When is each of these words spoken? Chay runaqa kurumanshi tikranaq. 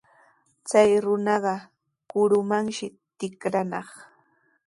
Chay 0.69 0.89
runaqa 1.05 1.53
kurumanshi 2.09 2.87
tikranaq. 3.17 3.89